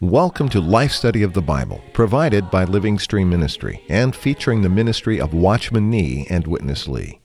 [0.00, 4.68] Welcome to Life Study of the Bible, provided by Living Stream Ministry and featuring the
[4.68, 7.20] ministry of Watchman Nee and Witness Lee.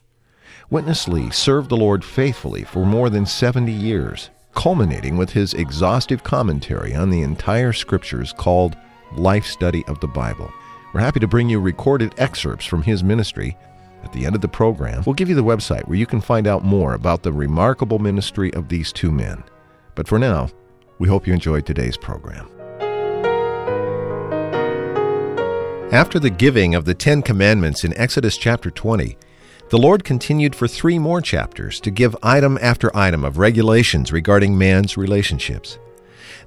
[0.69, 6.23] Witness Lee served the Lord faithfully for more than 70 years, culminating with his exhaustive
[6.23, 8.77] commentary on the entire scriptures called
[9.17, 10.51] Life Study of the Bible.
[10.93, 13.57] We're happy to bring you recorded excerpts from his ministry.
[14.03, 16.45] At the end of the program, we'll give you the website where you can find
[16.45, 19.43] out more about the remarkable ministry of these two men.
[19.95, 20.49] But for now,
[20.99, 22.49] we hope you enjoyed today's program.
[25.91, 29.17] After the giving of the Ten Commandments in Exodus chapter 20,
[29.69, 34.57] the Lord continued for three more chapters to give item after item of regulations regarding
[34.57, 35.79] man's relationships.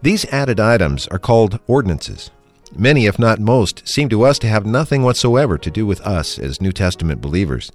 [0.03, 2.31] These added items are called ordinances.
[2.75, 6.39] Many, if not most, seem to us to have nothing whatsoever to do with us
[6.39, 7.71] as New Testament believers.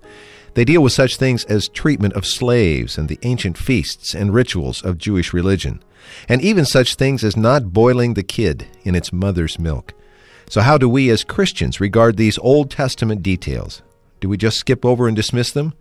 [0.53, 4.84] They deal with such things as treatment of slaves and the ancient feasts and rituals
[4.84, 5.81] of Jewish religion,
[6.28, 9.94] and even such things as not boiling the kid in its mother's milk.
[10.50, 13.81] So, how do we as Christians regard these Old Testament details?
[14.19, 15.73] Do we just skip over and dismiss them?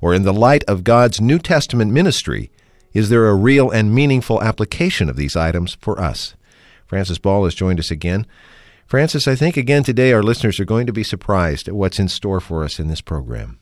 [0.00, 2.50] Or, in the light of God's New Testament ministry,
[2.92, 6.34] is there a real and meaningful application of these items for us?
[6.86, 8.26] Francis Ball has joined us again.
[8.86, 12.06] Francis, I think again today our listeners are going to be surprised at what's in
[12.06, 13.58] store for us in this program.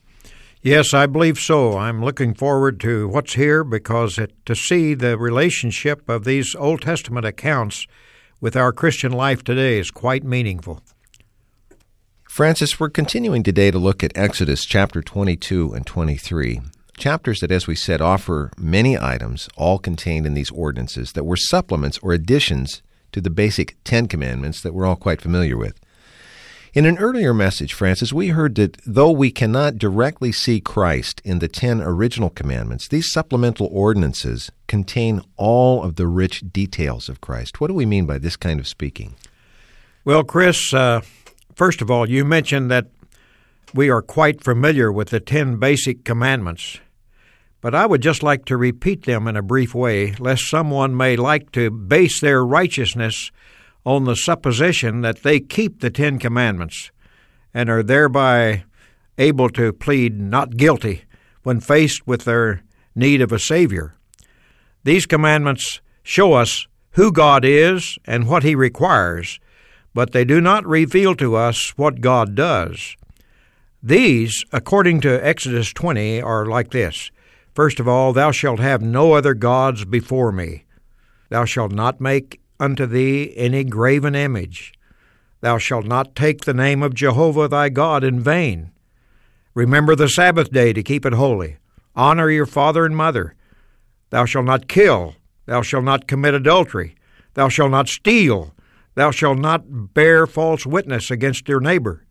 [0.60, 1.78] Yes, I believe so.
[1.78, 6.82] I'm looking forward to what's here because it, to see the relationship of these Old
[6.82, 7.86] Testament accounts
[8.40, 10.82] with our Christian life today is quite meaningful.
[12.28, 16.60] Francis, we're continuing today to look at Exodus chapter 22 and 23,
[16.98, 21.36] chapters that, as we said, offer many items, all contained in these ordinances, that were
[21.36, 22.82] supplements or additions
[23.14, 25.80] to the basic Ten Commandments that we're all quite familiar with.
[26.74, 31.38] In an earlier message, Francis, we heard that though we cannot directly see Christ in
[31.38, 37.60] the ten original commandments, these supplemental ordinances contain all of the rich details of Christ.
[37.60, 39.14] What do we mean by this kind of speaking?
[40.04, 41.00] Well, Chris, uh,
[41.54, 42.86] First of all, you mentioned that
[43.72, 46.80] we are quite familiar with the ten basic commandments,
[47.64, 51.16] but I would just like to repeat them in a brief way, lest someone may
[51.16, 53.30] like to base their righteousness
[53.86, 56.90] on the supposition that they keep the Ten Commandments
[57.54, 58.64] and are thereby
[59.16, 61.04] able to plead not guilty
[61.42, 62.62] when faced with their
[62.94, 63.96] need of a Savior.
[64.82, 69.40] These commandments show us who God is and what He requires,
[69.94, 72.94] but they do not reveal to us what God does.
[73.82, 77.10] These, according to Exodus 20, are like this
[77.54, 80.64] First of all, thou shalt have no other gods before me.
[81.28, 84.72] Thou shalt not make unto thee any graven image.
[85.40, 88.72] Thou shalt not take the name of Jehovah thy God in vain.
[89.54, 91.58] Remember the Sabbath day to keep it holy.
[91.94, 93.36] Honor your father and mother.
[94.10, 95.14] Thou shalt not kill.
[95.46, 96.96] Thou shalt not commit adultery.
[97.34, 98.54] Thou shalt not steal.
[98.94, 102.04] Thou shalt not bear false witness against your neighbor.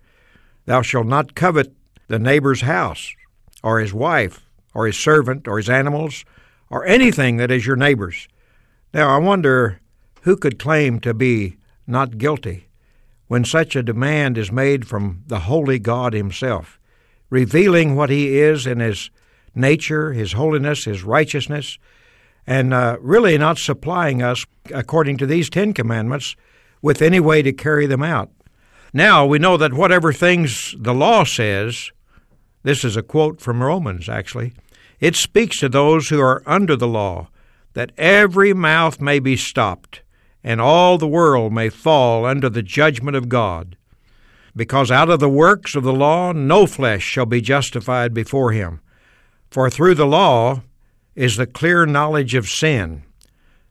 [0.66, 1.74] Thou shalt not covet
[2.08, 3.14] the neighbor's house,
[3.62, 6.26] or his wife, or his servant, or his animals,
[6.70, 8.28] or anything that is your neighbor's.
[8.94, 9.80] Now I wonder
[10.22, 12.68] who could claim to be not guilty
[13.28, 16.80] when such a demand is made from the holy God Himself,
[17.30, 19.10] revealing what He is in His
[19.56, 21.78] nature, His holiness, His righteousness,
[22.46, 26.36] and uh, really not supplying us, according to these Ten Commandments,
[26.82, 28.30] with any way to carry them out.
[28.94, 31.92] Now we know that whatever things the law says,
[32.64, 34.54] this is a quote from Romans actually,
[35.04, 37.28] it speaks to those who are under the law,
[37.74, 40.02] that every mouth may be stopped,
[40.46, 43.76] and all the world may fall under the judgment of God.
[44.56, 48.80] Because out of the works of the law no flesh shall be justified before him.
[49.52, 50.64] For through the law
[51.16, 53.04] is the clear knowledge of sin.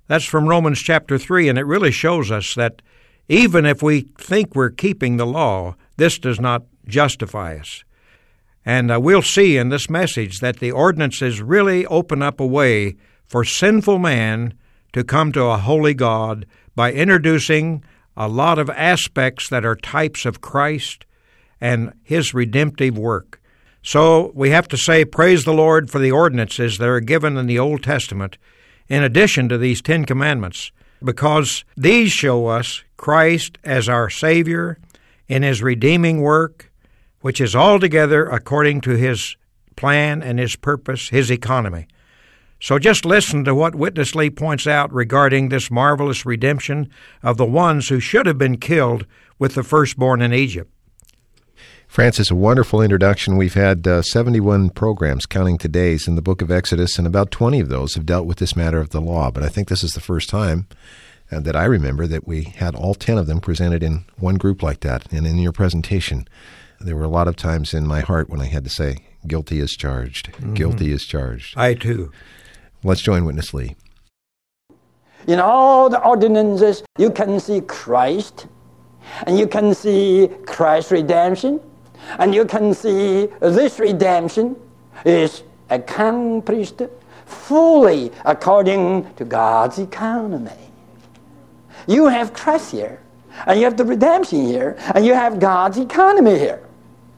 [0.09, 2.83] That's from Romans chapter 3, and it really shows us that
[3.31, 7.85] even if we think we're keeping the law, this does not justify us.
[8.65, 12.97] And uh, we'll see in this message that the ordinances really open up a way
[13.27, 14.55] for sinful man
[14.93, 17.83] to come to a holy God by introducing
[18.17, 21.07] a lot of aspects that are types of Christ
[21.61, 23.41] and his redemptive work.
[23.83, 27.47] So we have to say, Praise the Lord for the ordinances that are given in
[27.47, 28.39] the Old Testament,
[28.89, 30.71] in addition to these Ten Commandments
[31.05, 34.79] because these show us Christ as our Savior
[35.29, 36.71] in His redeeming work,
[37.23, 39.37] which is altogether according to His
[39.75, 41.87] plan and His purpose, His economy.
[42.61, 46.91] So just listen to what Witness Lee points out regarding this marvelous redemption
[47.21, 49.05] of the ones who should have been killed
[49.37, 50.71] with the firstborn in Egypt.
[51.89, 53.37] Francis, a wonderful introduction.
[53.37, 57.61] We've had uh, 71 programs, counting today's, in the book of Exodus, and about 20
[57.61, 59.31] of those have dealt with this matter of the law.
[59.31, 60.69] But I think this is the first time
[61.31, 64.63] uh, that I remember that we had all 10 of them presented in one group
[64.63, 65.13] like that.
[65.13, 66.27] And in your presentation,
[66.85, 69.61] there were a lot of times in my heart when I had to say, guilty
[69.61, 70.55] is charged, mm-hmm.
[70.55, 71.57] guilty is charged.
[71.57, 72.11] I too.
[72.85, 73.77] Let's join Witness Lee.
[75.27, 78.47] In all the ordinances, you can see Christ,
[79.27, 81.61] and you can see Christ's redemption
[82.19, 84.57] and you can see this redemption
[85.05, 86.83] is accomplished
[87.25, 90.71] fully according to God's economy.
[91.87, 93.01] You have Christ here,
[93.47, 96.63] and you have the redemption here, and you have God's economy here.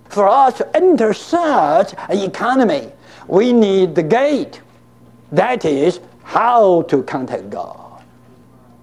[0.08, 2.92] For us to enter such an economy,
[3.26, 4.60] we need the gate.
[5.32, 8.02] That is how to contact God.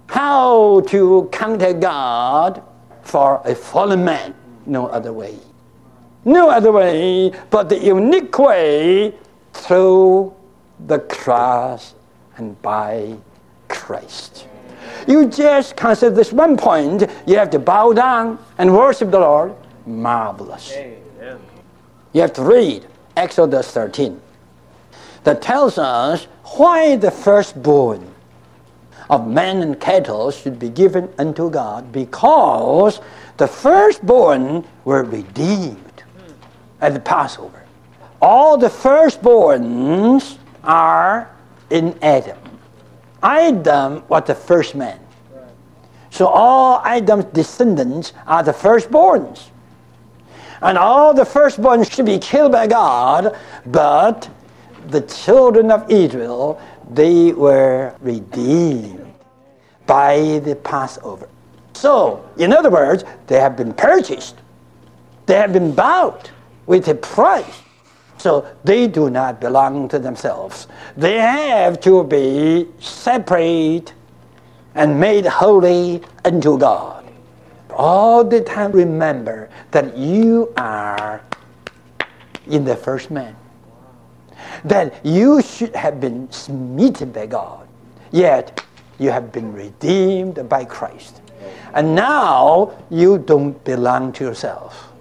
[0.08, 2.62] How to contact God
[3.02, 4.34] for a fallen man,
[4.66, 5.38] no other way.
[6.24, 9.14] No other way but the unique way
[9.52, 10.34] through
[10.86, 11.94] the cross
[12.36, 13.16] and by
[13.68, 14.46] Christ.
[15.08, 19.54] You just consider this one point, you have to bow down and worship the Lord.
[19.86, 20.72] Marvelous.
[22.12, 22.86] You have to read
[23.16, 24.20] Exodus 13
[25.24, 26.24] that tells us
[26.56, 28.12] why the firstborn
[29.08, 33.00] of men and cattle should be given unto God because
[33.36, 36.02] the firstborn were redeemed
[36.80, 37.62] at the Passover.
[38.20, 41.30] All the firstborns are
[41.70, 42.38] in Adam.
[43.22, 44.98] Adam was the first man.
[46.10, 49.51] So all Adam's descendants are the firstborns.
[50.62, 53.36] And all the firstborn should be killed by God,
[53.66, 54.28] but
[54.88, 56.60] the children of Israel,
[56.90, 59.12] they were redeemed
[59.86, 61.28] by the Passover.
[61.74, 64.36] So, in other words, they have been purchased.
[65.26, 66.30] They have been bought
[66.66, 67.62] with a price.
[68.18, 70.68] So they do not belong to themselves.
[70.96, 73.92] They have to be separate
[74.76, 77.01] and made holy unto God.
[77.72, 81.22] All the time remember that you are
[82.46, 83.36] in the first man.
[84.64, 87.66] That you should have been smitten by God,
[88.10, 88.64] yet
[88.98, 91.20] you have been redeemed by Christ.
[91.74, 94.92] And now you don't belong to yourself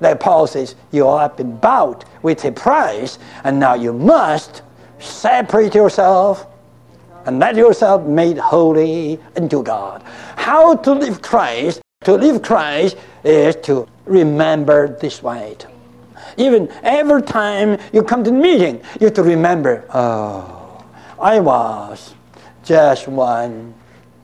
[0.00, 4.62] like Paul says, you have been bought with a price, and now you must
[4.98, 6.46] separate yourself
[7.26, 10.02] and let yourself made holy unto God.
[10.36, 11.82] How to live Christ?
[12.04, 15.56] To live Christ is to remember this way.
[16.36, 20.84] Even every time you come to the meeting, you have to remember, oh,
[21.20, 22.14] I was
[22.64, 23.74] just one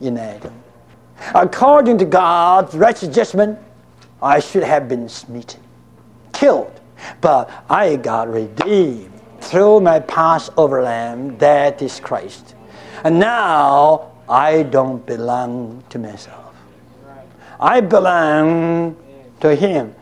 [0.00, 0.54] in Adam.
[1.34, 3.58] According to God's righteous judgment,
[4.20, 5.60] I should have been smitten
[6.42, 6.80] killed,
[7.20, 12.56] but I got redeemed through my Passover lamb, that is Christ.
[13.04, 16.54] And now I don't belong to myself.
[17.58, 18.96] I belong
[19.40, 19.94] to Him.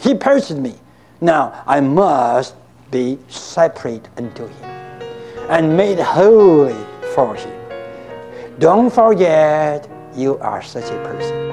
[0.00, 0.74] He purchased me.
[1.20, 2.56] Now I must
[2.90, 4.70] be separate unto Him
[5.48, 6.76] and made holy
[7.14, 7.54] for Him.
[8.58, 11.52] Don't forget you are such a person.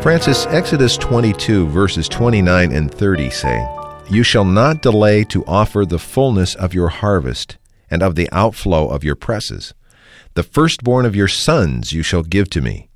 [0.00, 3.68] Francis, Exodus 22, verses 29 and 30 say,
[4.08, 7.58] You shall not delay to offer the fullness of your harvest
[7.92, 9.74] and of the outflow of your presses.
[10.32, 12.88] The firstborn of your sons you shall give to me.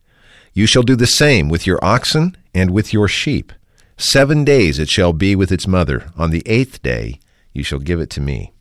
[0.54, 3.52] You shall do the same with your oxen and with your sheep.
[3.98, 6.10] Seven days it shall be with its mother.
[6.16, 7.20] On the eighth day
[7.52, 8.54] you shall give it to me.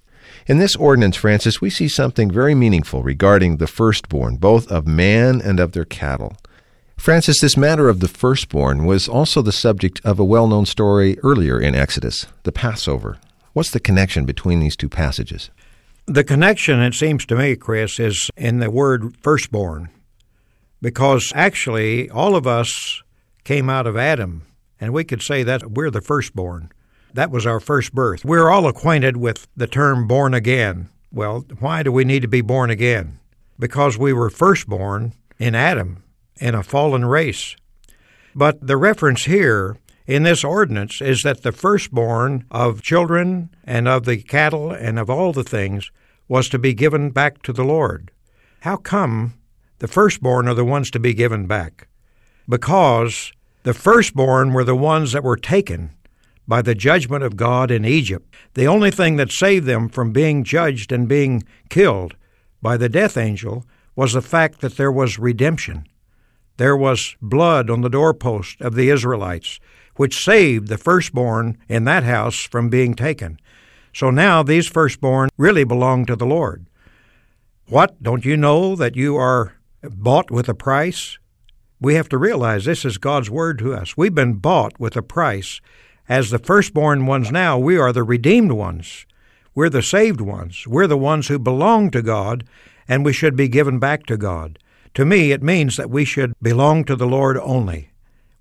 [0.46, 5.42] In this ordinance, Francis, we see something very meaningful regarding the firstborn, both of man
[5.42, 6.36] and of their cattle.
[6.98, 11.18] Francis, this matter of the firstborn was also the subject of a well known story
[11.24, 13.20] earlier in Exodus, the Passover.
[13.54, 15.50] What's the connection between these two passages?
[16.07, 19.89] The connection, it seems to me, Chris, is in the word firstborn.
[20.79, 23.01] Because actually, all of us
[23.43, 24.43] came out of Adam,
[24.79, 26.71] and we could say that we're the firstborn.
[27.15, 28.24] That was our first birth.
[28.24, 30.89] We're all acquainted with the term born again.
[31.12, 33.19] Well, why do we need to be born again?
[33.57, 36.03] Because we were firstborn in Adam,
[36.35, 37.55] in a fallen race.
[38.35, 44.05] But the reference here in this ordinance is that the firstborn of children and of
[44.05, 45.91] the cattle and of all the things
[46.27, 48.12] was to be given back to the Lord.
[48.62, 49.33] How come
[49.79, 51.88] the firstborn are the ones to be given back?
[52.47, 53.31] Because
[53.63, 55.91] the firstborn were the ones that were taken
[56.47, 58.33] by the judgment of God in Egypt.
[58.53, 62.15] The only thing that saved them from being judged and being killed
[62.62, 65.88] by the death angel was the fact that there was redemption.
[66.57, 69.59] There was blood on the doorpost of the Israelites,
[69.96, 73.40] which saved the firstborn in that house from being taken.
[73.94, 76.66] So now these firstborn really belong to the Lord.
[77.68, 78.02] What?
[78.04, 81.18] Don't you know that you are bought with a price?
[81.80, 83.98] We have to realize this is God's word to us.
[83.98, 85.62] We've been bought with a price.
[86.08, 89.06] As the firstborn ones now, we are the redeemed ones.
[89.56, 90.68] We're the saved ones.
[90.68, 92.44] We're the ones who belong to God,
[92.88, 94.60] and we should be given back to God.
[94.96, 97.90] To me, it means that we should belong to the Lord only.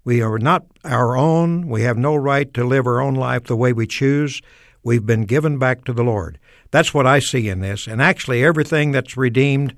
[0.05, 1.67] We are not our own.
[1.67, 4.43] We have no right to live our own life the way we choose.
[4.83, 6.39] We've been given back to the Lord.
[6.71, 7.87] That's what I see in this.
[7.87, 9.75] And actually, everything that's redeemed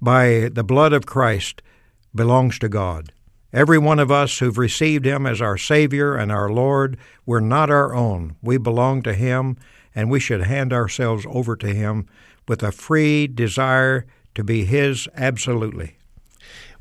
[0.00, 1.62] by the blood of Christ
[2.14, 3.12] belongs to God.
[3.52, 7.70] Every one of us who've received Him as our Savior and our Lord, we're not
[7.70, 8.36] our own.
[8.42, 9.56] We belong to Him,
[9.94, 12.06] and we should hand ourselves over to Him
[12.46, 15.96] with a free desire to be His absolutely.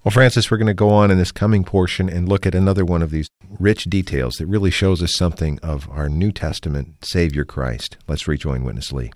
[0.02, 2.86] Well, Francis, we're going to go on in this coming portion and look at another
[2.86, 3.28] one of these
[3.60, 7.98] rich details that really shows us something of our New Testament Savior Christ.
[8.08, 9.12] Let's rejoin Witness Lee.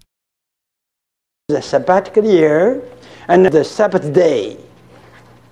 [1.48, 2.84] The sabbatical year
[3.30, 4.58] and the Sabbath day.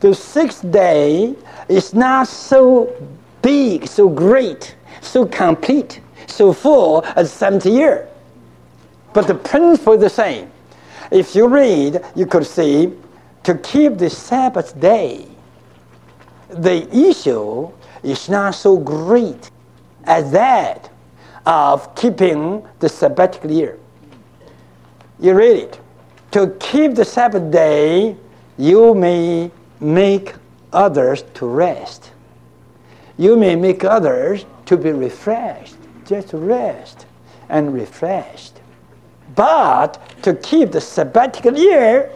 [0.02, 1.34] The sixth day
[1.70, 2.94] is not so
[3.42, 8.10] big, so great, so complete, so full as the seventh year.
[9.14, 10.52] But the principle is the same.
[11.10, 12.92] If you read, you could see
[13.43, 15.27] to keep the Sabbath day,
[16.50, 17.71] the issue
[18.03, 19.50] is not so great
[20.03, 20.89] as that
[21.45, 23.79] of keeping the sabbatical year.
[25.19, 25.79] You read it.
[26.31, 28.15] To keep the Sabbath day,
[28.57, 30.33] you may make
[30.71, 32.12] others to rest.
[33.17, 37.05] You may make others to be refreshed, just rest
[37.50, 38.62] and refreshed.
[39.36, 42.12] But to keep the sabbatical year,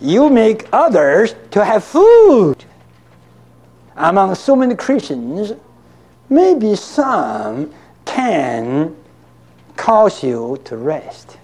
[0.00, 2.64] you make others to have food.
[3.96, 5.52] Among so many Christians,
[6.28, 7.72] maybe some
[8.04, 8.96] can
[9.76, 11.38] cause you to rest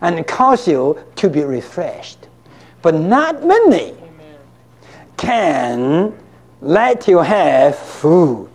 [0.00, 2.28] and cause you to be refreshed,
[2.82, 3.94] but not many
[5.16, 6.16] can
[6.60, 8.48] let you have food.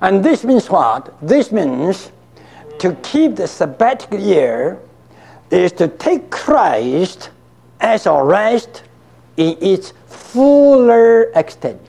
[0.00, 1.14] And this means what?
[1.20, 2.10] This means
[2.78, 4.78] to keep the sabbatical year
[5.50, 7.30] is to take Christ
[7.80, 8.82] as a rest
[9.36, 11.80] in its fuller extent.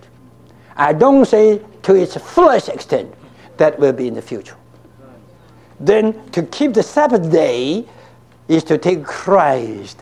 [0.75, 3.13] I don't say to its fullest extent,
[3.57, 4.55] that will be in the future.
[5.79, 7.85] Then to keep the Sabbath day
[8.47, 10.01] is to take Christ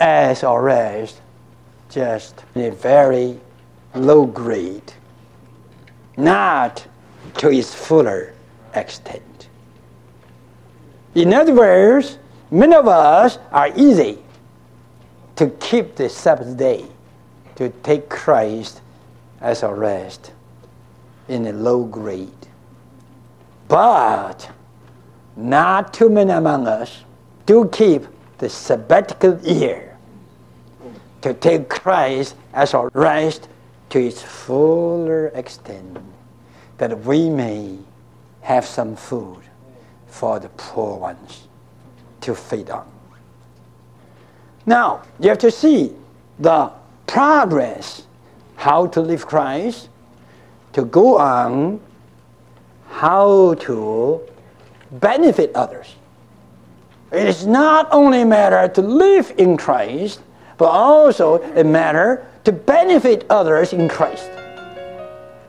[0.00, 1.20] as a rest,
[1.88, 3.38] just in a very
[3.94, 4.92] low grade,
[6.16, 6.84] not
[7.38, 8.34] to its fuller
[8.74, 9.48] extent.
[11.14, 12.18] In other words,
[12.50, 14.23] many of us are easy
[15.36, 16.86] to keep the Sabbath day,
[17.56, 18.80] to take Christ
[19.40, 20.32] as a rest
[21.28, 22.30] in a low grade.
[23.68, 24.50] But
[25.36, 27.02] not too many among us
[27.46, 28.06] do keep
[28.38, 29.96] the sabbatical year
[31.22, 33.48] to take Christ as a rest
[33.90, 35.98] to its fuller extent,
[36.78, 37.78] that we may
[38.42, 39.42] have some food
[40.06, 41.48] for the poor ones
[42.20, 42.93] to feed on.
[44.66, 45.92] Now, you have to see
[46.38, 46.70] the
[47.06, 48.06] progress,
[48.56, 49.88] how to live Christ,
[50.72, 51.80] to go on
[52.88, 54.20] how to
[54.92, 55.94] benefit others.
[57.12, 60.20] It is not only a matter to live in Christ,
[60.56, 64.30] but also a matter to benefit others in Christ.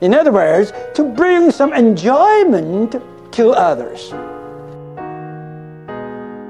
[0.00, 2.96] In other words, to bring some enjoyment
[3.32, 4.12] to others.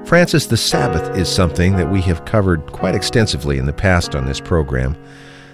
[0.07, 4.25] Francis, the Sabbath is something that we have covered quite extensively in the past on
[4.25, 4.95] this program.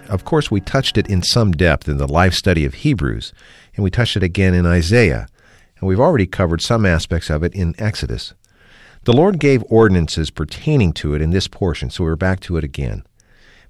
[0.10, 3.33] Of course, we touched it in some depth in the life study of Hebrews,
[3.75, 5.25] and we touched it again in Isaiah,
[5.79, 8.36] and we've already covered some aspects of it in Exodus.
[9.05, 12.63] The Lord gave ordinances pertaining to it in this portion, so we're back to it
[12.63, 13.05] again.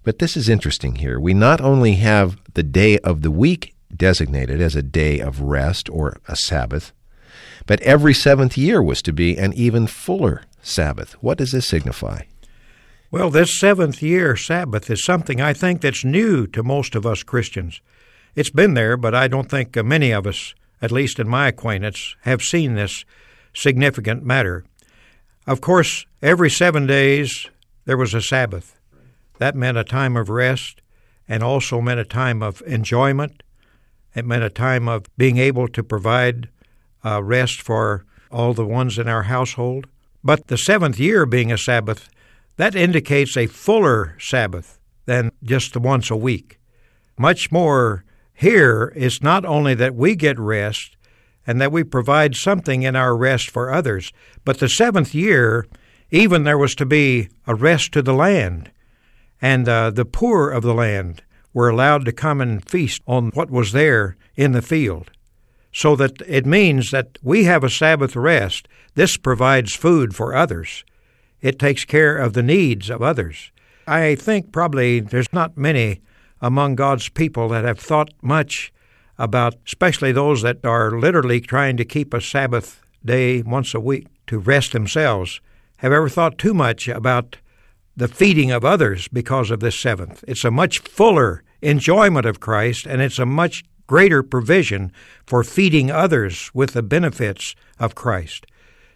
[0.03, 1.17] But this is interesting here.
[1.17, 5.89] We not only have the day of the week designated as a day of rest
[5.89, 6.91] or a Sabbath,
[7.65, 11.13] but every seventh year was to be an even fuller Sabbath.
[11.22, 12.22] What does this signify?
[13.12, 17.22] Well, this seventh year Sabbath is something I think that's new to most of us
[17.22, 17.79] Christians.
[18.34, 22.15] It's been there, but I don't think many of us, at least in my acquaintance,
[22.22, 23.05] have seen this
[23.53, 24.65] significant matter.
[25.46, 27.50] Of course, every seven days
[27.86, 28.79] there was a Sabbath.
[29.38, 30.82] That meant a time of rest
[31.27, 33.43] and also meant a time of enjoyment.
[34.15, 36.50] It meant a time of being able to provide
[37.05, 39.88] uh, rest for all the ones in our household.
[40.24, 42.10] But the seventh year being a Sabbath,
[42.58, 46.60] that indicates a fuller Sabbath than just the once a week.
[47.18, 50.96] Much more here is not only that we get rest
[51.46, 54.12] and that we provide something in our rest for others,
[54.46, 55.68] but the seventh year,
[56.10, 58.72] even there was to be a rest to the land,
[59.42, 61.22] and uh, the poor of the land
[61.53, 65.12] were allowed to come and feast on what was there in the field.
[65.74, 68.68] So that it means that we have a Sabbath rest.
[68.94, 70.86] This provides food for others.
[71.42, 73.51] It takes care of the needs of others.
[73.88, 76.01] I think probably there's not many
[76.42, 78.72] among God's people that have thought much
[79.18, 84.08] about, especially those that are literally trying to keep a Sabbath day once a week
[84.27, 85.42] to rest themselves,
[85.77, 87.38] have ever thought too much about
[87.96, 90.24] the feeding of others because of this seventh.
[90.27, 94.91] It's a much fuller enjoyment of Christ, and it's a much greater provision
[95.23, 98.47] for feeding others with the benefits of Christ.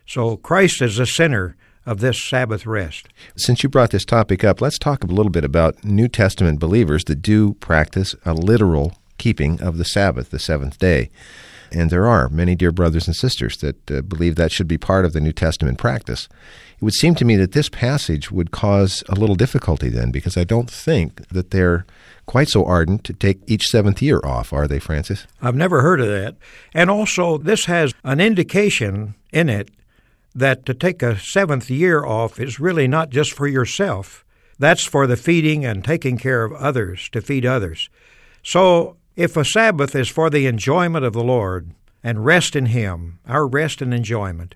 [0.08, 3.08] So Christ is the center of this Sabbath rest.
[3.36, 7.04] Since you brought this topic up, let's talk a little bit about New Testament believers
[7.04, 11.12] that do practice a literal keeping of the Sabbath, the seventh day.
[11.72, 15.06] And there are many dear brothers and sisters that uh, believe that should be part
[15.06, 16.28] of the New Testament practice.
[16.78, 20.38] It would seem to me that this passage would cause a little difficulty then, because
[20.38, 21.86] I don't think that they're
[22.28, 25.26] quite so ardent to take each seventh year off, are they, Francis?
[25.42, 26.36] I've never heard of that.
[26.74, 29.72] And also, this has an indication in it
[30.36, 34.24] that to take a seventh year off is really not just for yourself.
[34.60, 37.90] That's for the feeding and taking care of others, to feed others.
[38.44, 41.72] So, if a Sabbath is for the enjoyment of the Lord
[42.04, 44.54] and rest in Him, our rest and enjoyment,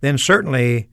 [0.00, 0.88] then certainly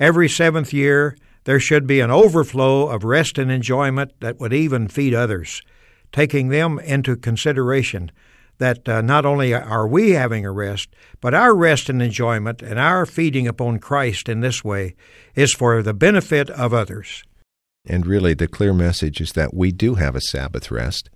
[0.00, 4.88] every seventh year there should be an overflow of rest and enjoyment that would even
[4.88, 5.60] feed others,
[6.12, 8.12] taking them into consideration
[8.58, 10.88] that uh, not only are we having a rest,
[11.20, 14.94] but our rest and enjoyment and our feeding upon Christ in this way
[15.34, 17.24] is for the benefit of others.
[17.84, 21.10] And really, the clear message is that we do have a Sabbath rest.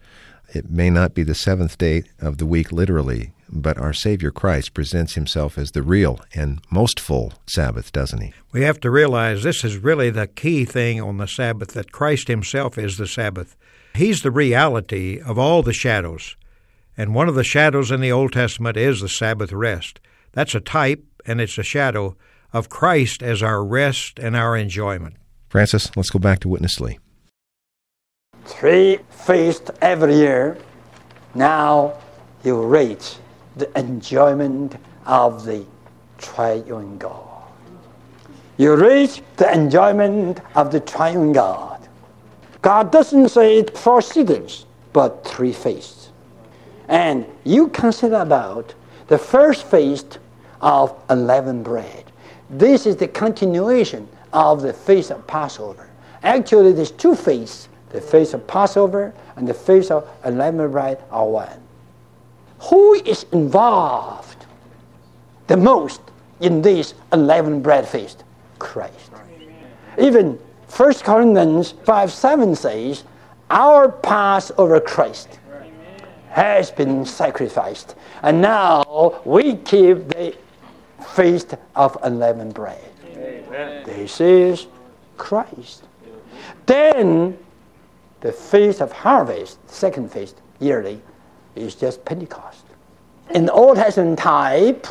[0.53, 4.75] It may not be the seventh day of the week literally, but our Savior Christ
[4.75, 8.33] presents himself as the real and most full Sabbath, doesn't he?
[8.53, 12.29] We have to realize this is really the key thing on the Sabbath that Christ
[12.29, 13.57] himself is the Sabbath.
[13.97, 16.37] He's the reality of all the shadows.
[16.97, 20.01] And one of the shadows in the Old Testament is the Sabbath rest.
[20.33, 22.17] That's a type and it's a shadow
[22.53, 25.17] of Christ as our rest and our enjoyment.
[25.49, 26.99] Francis, let's go back to Witness Lee.
[28.45, 30.59] Three feasts every year.
[31.35, 31.95] Now
[32.45, 33.17] you reach
[33.57, 35.65] the enjoyment of the
[36.19, 37.23] triune God.
[38.59, 41.76] You reach the enjoyment of the triune God.
[42.67, 46.09] God doesn't say four seasons, but three feasts.
[46.89, 48.75] And you consider about
[49.07, 50.19] the first feast
[50.61, 52.11] of unleavened bread.
[52.51, 55.89] This is the continuation of the feast of Passover.
[56.25, 61.29] Actually, there's two feasts the feast of Passover and the feast of unleavened bread are
[61.29, 61.63] one.
[62.63, 64.45] Who is involved
[65.47, 66.01] the most
[66.41, 68.25] in this unleavened bread feast?
[68.59, 69.13] Christ.
[69.99, 73.05] Even 1 Corinthians 5 7 says,
[73.51, 75.39] Our Passover Christ
[76.31, 77.95] has been sacrificed.
[78.23, 80.37] And now we keep the
[81.15, 82.85] feast of unleavened bread.
[83.17, 83.85] Amen.
[83.87, 84.67] This is
[85.17, 85.85] Christ.
[86.67, 87.39] Then
[88.21, 91.01] the feast of harvest, second feast yearly,
[91.55, 92.65] is just Pentecost.
[93.31, 94.87] In the Old Testament type,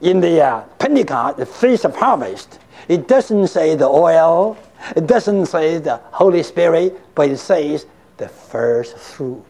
[0.00, 4.56] in the uh, Pentecost, the feast of harvest, it doesn't say the oil,
[4.96, 9.44] it doesn't say the Holy Spirit, but it says the first fruit.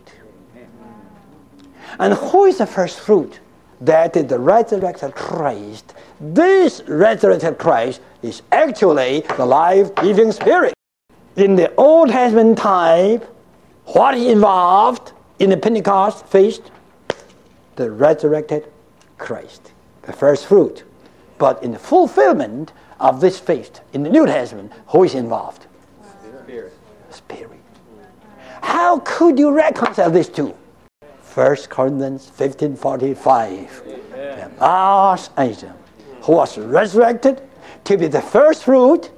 [1.99, 3.41] And who is the first fruit?
[3.81, 5.95] That is the resurrected Christ.
[6.21, 10.75] This resurrected Christ is actually the life giving spirit.
[11.37, 13.25] In the Old Testament type,
[13.87, 16.71] what is involved in the Pentecost feast?
[17.77, 18.71] The resurrected
[19.19, 20.85] Christ, the first fruit.
[21.39, 25.67] But in the fulfillment of this feast in the New Testament, who is involved?
[26.45, 26.73] Spirit.
[27.11, 27.61] Spirit.
[28.63, 30.55] How could you reconcile these two?
[31.35, 33.83] 1 Corinthians 15:45.
[34.15, 35.75] The last Adam,
[36.23, 37.43] who was resurrected
[37.85, 39.11] to be the first fruit,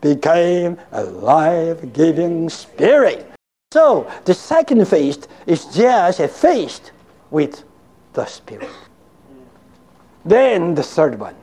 [0.00, 3.26] became a life-giving spirit.
[3.72, 6.92] So the second feast is just a feast
[7.30, 7.64] with
[8.12, 8.70] the Spirit.
[10.24, 11.34] Then the third one,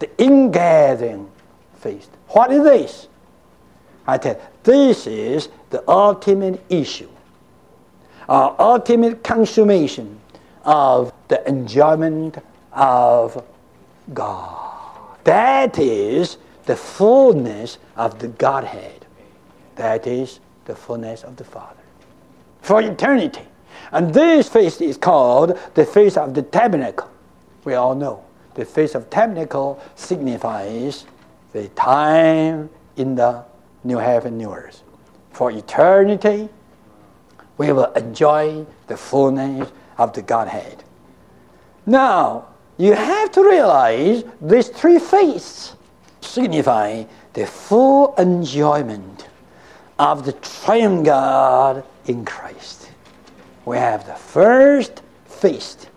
[0.00, 1.30] the ingathering
[1.76, 2.10] feast.
[2.28, 3.08] What is this?
[4.06, 7.08] I tell you, this is the ultimate issue
[8.30, 10.20] our ultimate consummation
[10.64, 12.38] of the enjoyment
[12.72, 13.44] of
[14.14, 15.18] God.
[15.24, 19.04] That is the fullness of the Godhead.
[19.74, 21.82] That is the fullness of the Father.
[22.62, 23.42] For eternity.
[23.90, 27.10] And this feast is called the Feast of the Tabernacle.
[27.64, 31.06] We all know the Feast of Tabernacle signifies
[31.52, 33.44] the time in the
[33.84, 34.82] new heaven, new earth.
[35.30, 36.48] For eternity,
[37.58, 40.82] we will enjoy the fullness of the Godhead.
[41.86, 42.46] Now,
[42.78, 45.76] you have to realize these three feasts
[46.20, 49.28] signify the full enjoyment
[49.98, 52.90] of the triune God in Christ.
[53.66, 55.89] We have the first feast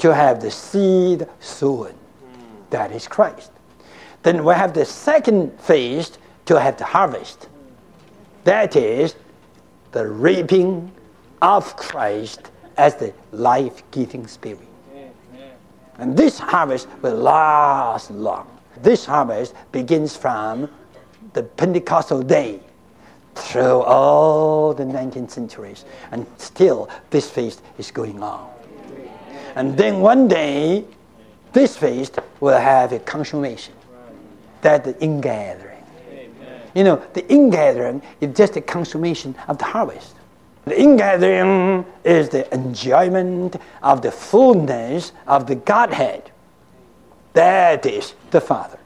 [0.00, 1.94] to have the seed sown.
[2.70, 3.52] That is Christ.
[4.22, 7.48] Then we have the second feast to have the harvest.
[8.44, 9.14] That is
[9.92, 10.92] the reaping
[11.42, 14.68] of Christ as the life giving spirit.
[15.98, 18.46] And this harvest will last long.
[18.82, 20.70] This harvest begins from
[21.32, 22.60] the Pentecostal day
[23.34, 25.84] through all the 19th centuries.
[26.12, 28.57] And still, this feast is going on.
[29.58, 30.84] And then one day,
[31.52, 33.74] this feast will have a consummation.
[34.60, 35.84] That the ingathering.
[36.76, 40.14] You know, the ingathering is just a consummation of the harvest.
[40.64, 46.30] The ingathering is the enjoyment of the fullness of the Godhead.
[47.32, 48.78] That is the Father.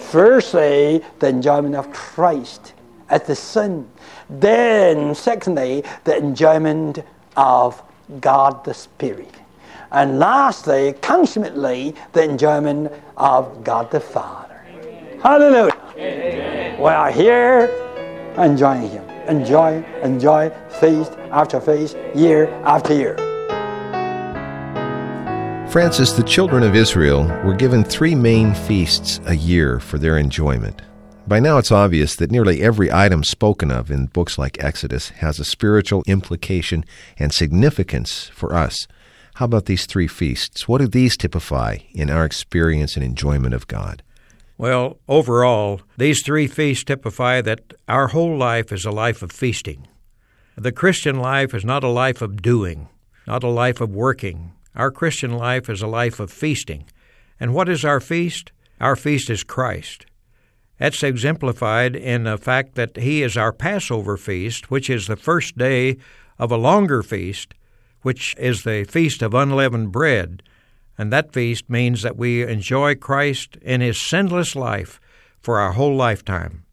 [0.00, 2.74] Firstly, the enjoyment of Christ
[3.08, 3.88] as the Son.
[4.28, 6.98] Then, secondly, the enjoyment
[7.38, 7.82] of
[8.20, 9.39] God the Spirit.
[9.92, 14.64] And lastly, consummately, the enjoyment of God the Father.
[15.20, 15.76] Hallelujah.
[15.96, 16.80] Amen.
[16.80, 17.68] We are here
[18.38, 19.08] enjoying Him.
[19.28, 20.50] Enjoy, enjoy,
[20.80, 23.16] feast after feast, year after year.
[25.70, 30.82] Francis, the children of Israel were given three main feasts a year for their enjoyment.
[31.28, 35.38] By now, it's obvious that nearly every item spoken of in books like Exodus has
[35.38, 36.84] a spiritual implication
[37.18, 38.88] and significance for us.
[39.40, 40.68] How about these three feasts?
[40.68, 44.02] What do these typify in our experience and enjoyment of God?
[44.58, 49.88] Well, overall, these three feasts typify that our whole life is a life of feasting.
[50.56, 52.90] The Christian life is not a life of doing,
[53.26, 54.52] not a life of working.
[54.76, 56.84] Our Christian life is a life of feasting.
[57.40, 58.52] And what is our feast?
[58.78, 60.04] Our feast is Christ.
[60.76, 65.56] That's exemplified in the fact that He is our Passover feast, which is the first
[65.56, 65.96] day
[66.38, 67.54] of a longer feast
[68.02, 70.42] which is the Feast of Unleavened Bread.
[70.98, 75.00] And that feast means that we enjoy Christ in his sinless life
[75.40, 76.64] for our whole lifetime.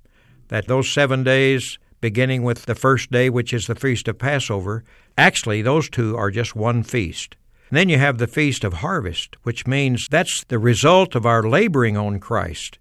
[0.50, 4.84] That those seven days, beginning with the first day, which is the Feast of Passover,
[5.18, 7.36] actually, those two are just one feast.
[7.70, 11.44] And then you have the Feast of Harvest, which means that's the result of our
[11.44, 12.80] laboring on Christ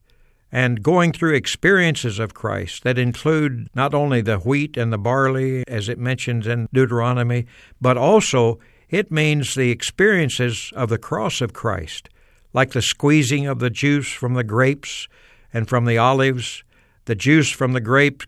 [0.52, 5.64] and going through experiences of Christ that include not only the wheat and the barley,
[5.66, 7.46] as it mentions in Deuteronomy,
[7.80, 12.08] but also it means the experiences of the cross of Christ,
[12.52, 15.08] like the squeezing of the juice from the grapes
[15.52, 16.62] and from the olives,
[17.06, 18.22] the juice from the grape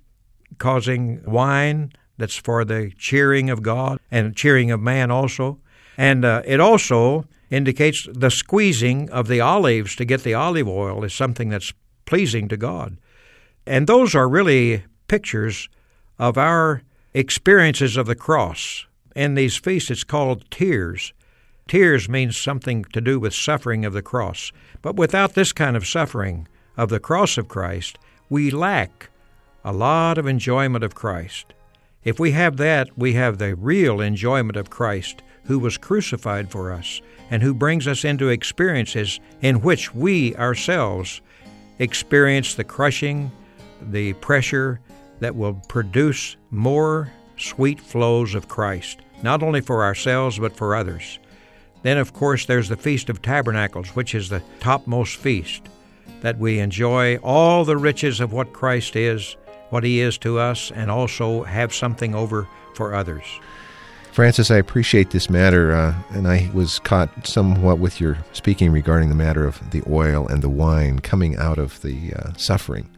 [0.59, 5.61] causing wine that's for the cheering of God and cheering of man also.
[5.97, 11.05] And uh, it also indicates the squeezing of the olives to get the olive oil
[11.05, 11.73] is something that's
[12.09, 12.97] pleasing to God.
[13.67, 15.69] And those are really pictures
[16.19, 18.87] of our experiences of the cross.
[19.15, 21.13] In these feasts, it's called tears.
[21.69, 24.53] Tears means something to do with suffering of the cross.
[24.81, 27.99] But without this kind of suffering of the cross of Christ,
[28.31, 29.11] we lack
[29.63, 31.53] a lot of enjoyment of Christ.
[32.05, 36.73] If we have that, we have the real enjoyment of Christ, who was crucified for
[36.73, 41.21] us and who brings us into experiences in which we ourselves
[41.79, 43.31] experience the crushing,
[43.91, 44.81] the pressure
[45.21, 51.19] that will produce more sweet flows of Christ, not only for ourselves but for others.
[51.83, 55.63] Then, of course, there's the Feast of Tabernacles, which is the topmost feast,
[56.21, 59.37] that we enjoy all the riches of what Christ is,
[59.71, 63.25] what He is to us, and also have something over for others.
[64.19, 69.11] Francis, I appreciate this matter, uh, and I was caught somewhat with your speaking regarding
[69.11, 72.91] the matter of the oil and the wine coming out of the uh, suffering.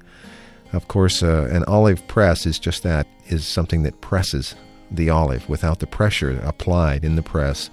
[0.73, 4.55] Of course, uh, an olive press is just that, is something that presses
[4.91, 5.47] the olive.
[5.47, 7.69] Without the pressure applied in the press,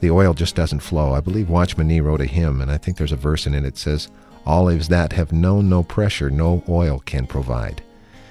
[0.00, 1.12] the oil just doesn't flow.
[1.12, 3.60] I believe Watchman Nee wrote a hymn, and I think there's a verse in it
[3.60, 4.08] that says,
[4.44, 7.80] Olives that have known no pressure, no oil can provide.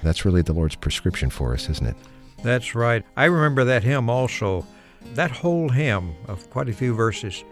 [0.04, 1.96] That's really the Lord's prescription for us, isn't it?
[2.43, 3.04] That's right.
[3.15, 4.65] I remember that hymn also.
[5.13, 7.43] That whole hymn of quite a few verses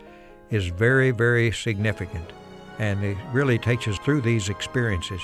[0.49, 2.31] is very, very significant,
[2.79, 5.21] and it really takes us through these experiences.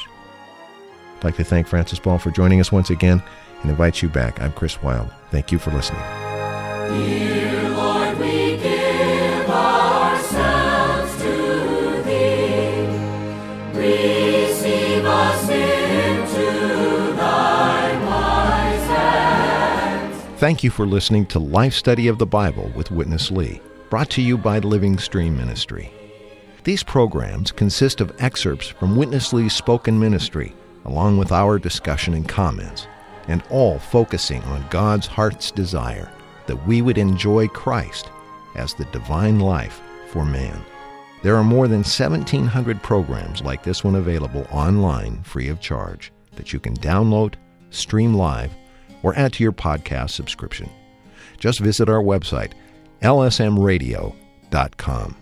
[1.17, 3.23] I'd like to thank Francis Ball for joining us once again
[3.61, 4.41] and invite you back.
[4.41, 5.11] I'm Chris Wilde.
[5.31, 6.01] Thank you for listening.
[6.89, 7.44] Dear
[20.45, 24.21] Thank you for listening to Life Study of the Bible with Witness Lee, brought to
[24.21, 25.91] you by Living Stream Ministry.
[26.63, 30.53] These programs consist of excerpts from Witness Lee's spoken ministry,
[30.85, 32.85] along with our discussion and comments,
[33.27, 36.11] and all focusing on God's heart's desire
[36.45, 38.11] that we would enjoy Christ
[38.55, 40.63] as the divine life for man.
[41.23, 46.53] There are more than 1,700 programs like this one available online free of charge that
[46.53, 47.33] you can download,
[47.71, 48.51] stream live,
[49.05, 50.67] or add to your podcast subscription.
[51.37, 52.53] Just visit our website,
[53.03, 55.15] lsmradio.com.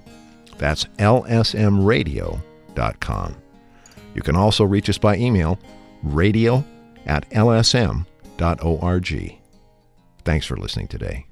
[0.58, 3.36] That's lsmradio.com.
[4.16, 5.60] You can also reach us by email,
[6.02, 6.64] radio
[7.06, 8.06] at lsm.org.
[10.24, 11.22] Thanks for listening today.